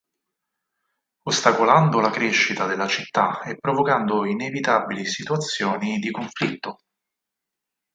[1.27, 6.79] Ostacolando la crescita della città e provocando inevitabili situazioni di conflitto.